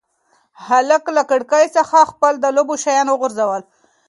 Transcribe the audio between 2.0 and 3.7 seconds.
خپل د لوبو شیان وغورځول.